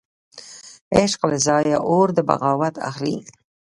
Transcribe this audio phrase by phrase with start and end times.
[0.97, 3.17] عشق له ځانه اور د بغاوت اخلي